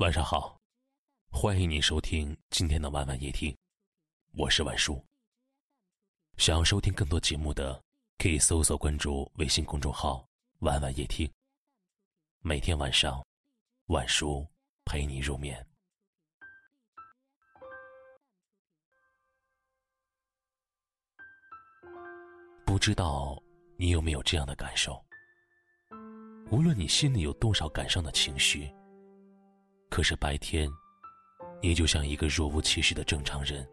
[0.00, 0.58] 晚上好，
[1.30, 3.54] 欢迎你收听今天的晚晚夜听，
[4.32, 5.04] 我是晚叔。
[6.38, 7.78] 想要收听更多节目的，
[8.16, 10.26] 可以搜索关注微信公众号
[10.60, 11.30] “晚晚夜听”。
[12.40, 13.22] 每天晚上，
[13.88, 14.48] 晚叔
[14.86, 15.68] 陪你入眠。
[22.64, 23.38] 不知道
[23.76, 24.98] 你有没有这样的感受？
[26.50, 28.74] 无论你心里有多少感伤的情绪。
[29.90, 30.70] 可是白天，
[31.60, 33.68] 你就像一个若无其事的正常人，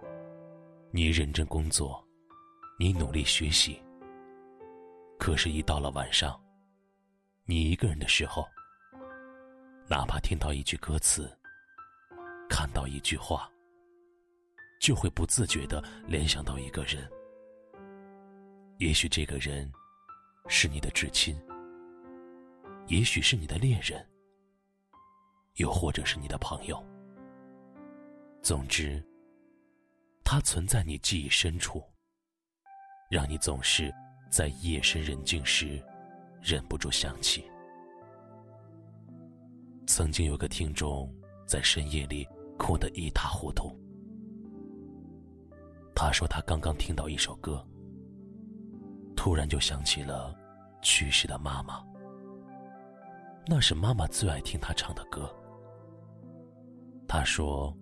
[0.91, 2.03] 你认真工作，
[2.79, 3.79] 你努力学习。
[5.19, 6.37] 可是，一到了晚上，
[7.45, 8.47] 你一个人的时候，
[9.87, 11.31] 哪怕听到一句歌词，
[12.49, 13.47] 看到一句话，
[14.79, 17.07] 就会不自觉的联想到一个人。
[18.79, 19.71] 也许这个人
[20.47, 21.39] 是你的至亲，
[22.87, 24.03] 也许是你的恋人。
[25.57, 26.83] 又或者是你的朋友，
[28.41, 29.03] 总之，
[30.23, 31.83] 它存在你记忆深处，
[33.09, 33.93] 让你总是
[34.29, 35.83] 在夜深人静时
[36.41, 37.43] 忍不住想起。
[39.87, 41.11] 曾经有个听众
[41.47, 43.75] 在深夜里哭得一塌糊涂，
[45.95, 47.65] 他说他刚刚听到一首歌，
[49.15, 50.37] 突然就想起了
[50.83, 51.83] 去世的妈妈，
[53.47, 55.33] 那是妈妈最爱听他唱的歌。
[57.07, 57.73] 他说：“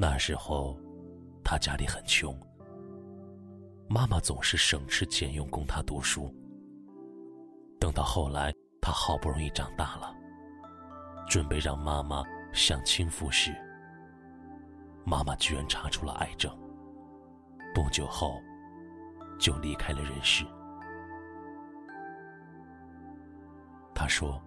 [0.00, 0.80] 那时候，
[1.44, 2.34] 他家里很穷，
[3.86, 6.34] 妈妈总是省吃俭用供他读书。
[7.78, 10.16] 等到后来，他好不容易长大了，
[11.28, 13.54] 准备让妈妈享清福时，
[15.04, 16.50] 妈妈居然查出了癌症，
[17.74, 18.40] 不久后
[19.38, 20.46] 就离开了人世。”
[23.94, 24.40] 他说：“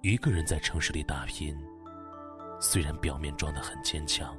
[0.00, 1.54] 一个人在城市里打拼。”
[2.58, 4.36] 虽然表面装得很坚强，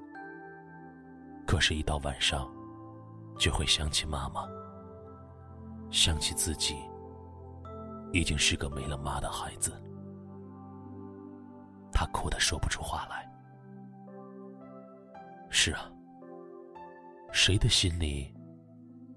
[1.45, 2.51] 可是，一到晚上，
[3.37, 4.47] 就会想起妈妈，
[5.91, 6.75] 想起自己，
[8.11, 9.71] 已经是个没了妈的孩子。
[11.93, 13.31] 他哭得说不出话来。
[15.49, 15.91] 是啊，
[17.31, 18.35] 谁的心里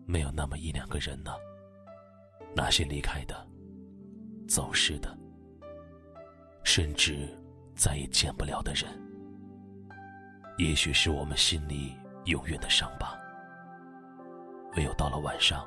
[0.06, 1.32] 没有那么一两个人呢？
[2.55, 3.47] 那些离开的、
[4.47, 5.17] 走失的，
[6.65, 7.34] 甚至……
[7.81, 8.87] 再也见不了的人，
[10.59, 11.97] 也许是我们心里
[12.27, 13.19] 永远的伤疤。
[14.77, 15.67] 唯有到了晚上，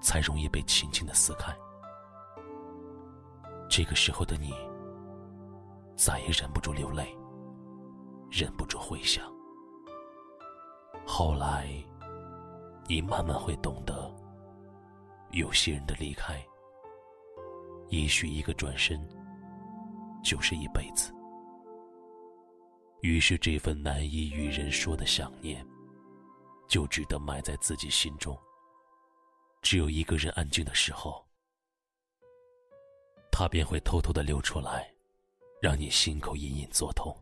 [0.00, 1.52] 才容易被轻轻的撕开。
[3.68, 4.54] 这个时候的你，
[5.96, 7.12] 再也忍不住流泪，
[8.30, 9.24] 忍不住回想。
[11.04, 11.66] 后来，
[12.86, 14.08] 你慢慢会懂得，
[15.32, 16.40] 有些人的离开，
[17.88, 19.04] 也许一个转身。
[20.22, 21.12] 就是一辈子。
[23.02, 25.66] 于是，这份难以与人说的想念，
[26.68, 28.38] 就只得埋在自己心中。
[29.60, 31.24] 只有一个人安静的时候，
[33.30, 34.88] 他便会偷偷的流出来，
[35.60, 37.16] 让你心口隐隐作痛。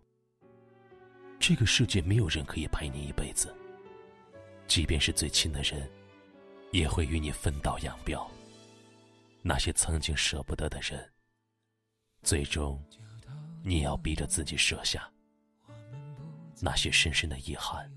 [1.39, 3.55] 这个世界没有人可以陪你一辈子，
[4.67, 5.91] 即便是最亲的人，
[6.73, 8.31] 也会与你分道扬镳。
[9.41, 11.11] 那些曾经舍不得的人。
[12.23, 12.81] 最终，
[13.63, 15.11] 你要逼着自己舍下
[16.61, 17.91] 那些深深的遗憾。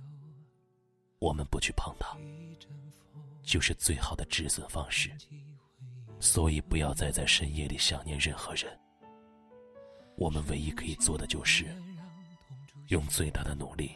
[1.19, 2.17] 我们不去碰它，
[3.44, 5.12] 就是最好的止损方式。
[6.19, 8.79] 所以，不要再在深夜里想念任何人。
[10.16, 11.66] 我们唯一可以做的，就是
[12.88, 13.91] 用最大的努力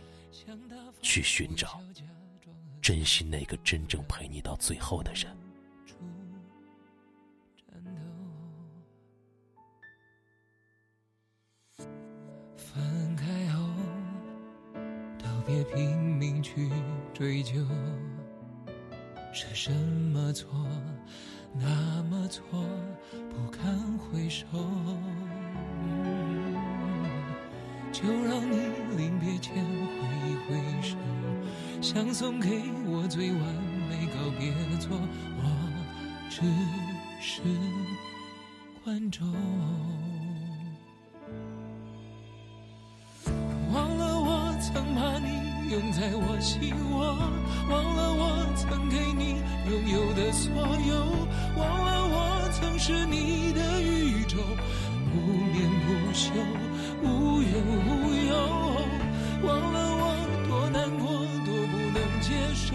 [1.01, 1.81] 去寻找、
[2.81, 5.35] 珍惜那个真正陪你到最后的人。
[17.57, 17.63] 究，
[19.33, 20.47] 是什么错，
[21.53, 22.43] 那么错，
[23.31, 24.45] 不堪回首。
[27.91, 28.57] 就让你
[28.95, 30.95] 临别前挥一挥手，
[31.81, 33.41] 想送给我最完
[33.89, 34.95] 美告别作，
[35.37, 35.43] 我
[36.29, 36.41] 只
[37.19, 37.41] 是
[38.83, 39.27] 观众。
[45.69, 47.13] 拥在我心窝，
[47.69, 50.49] 忘了我曾给你拥有的所
[50.87, 50.95] 有，
[51.57, 54.37] 忘了我曾是你的宇宙，
[55.11, 55.19] 不
[55.51, 56.31] 眠不休，
[57.03, 57.51] 无忧
[57.83, 57.89] 无
[58.29, 58.31] 忧，
[59.43, 60.03] 忘了我
[60.47, 61.11] 多难过，
[61.43, 62.73] 多不能接受，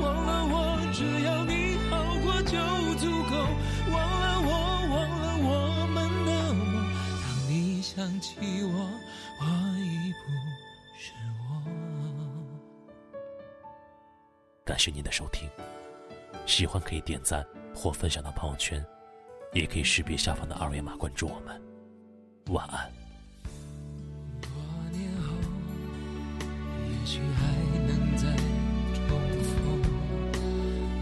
[0.00, 1.92] 忘了我只要你好
[2.24, 2.56] 过就
[2.96, 3.36] 足够，
[3.92, 4.50] 忘了我，
[4.88, 6.88] 忘了我们的梦，
[7.20, 7.82] 当你。
[7.82, 8.63] 想起
[14.64, 15.46] 感谢您的收听，
[16.46, 18.82] 喜欢可以点赞或分享到朋友圈，
[19.52, 21.60] 也可以识别下方的二维码关注我们。
[22.46, 22.90] 晚安。
[24.40, 24.48] 多
[24.90, 25.34] 年后，
[26.88, 27.44] 也许还
[27.86, 28.34] 能再
[28.94, 29.82] 重逢，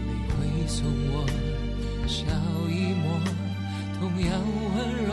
[0.07, 0.83] 你会送
[1.13, 1.25] 我
[2.05, 2.25] 笑
[2.67, 3.17] 一抹，
[3.97, 4.29] 同样
[4.75, 4.75] 温
[5.05, 5.09] 柔。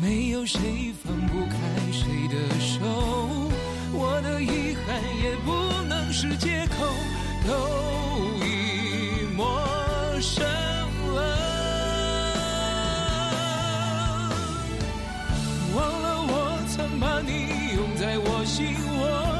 [0.00, 0.91] 没有谁
[17.00, 18.66] 把你拥在我心
[18.98, 19.31] 窝，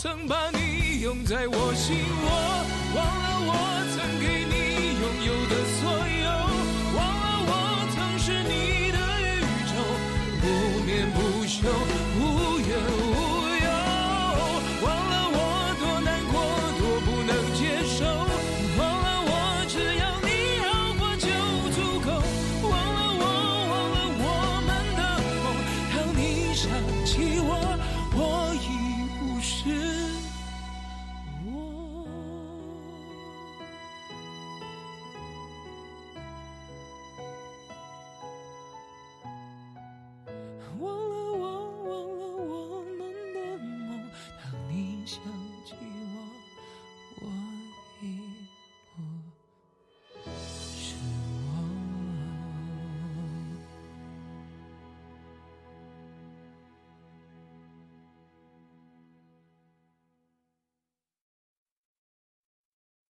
[0.00, 1.96] 曾把你拥在我心